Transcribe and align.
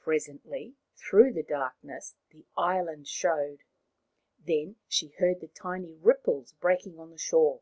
Presently, 0.00 0.74
through 0.96 1.34
the 1.34 1.44
darkness, 1.44 2.16
the 2.30 2.44
island 2.56 3.06
showed, 3.06 3.62
then 4.44 4.74
she 4.88 5.10
heard 5.20 5.38
the 5.40 5.46
tiny 5.46 5.94
ripples 5.94 6.50
breaking 6.54 6.98
on 6.98 7.10
the 7.12 7.16
shore. 7.18 7.60